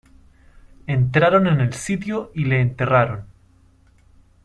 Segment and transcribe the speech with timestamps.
[0.87, 3.27] Entraron en el sitio y le enterraron.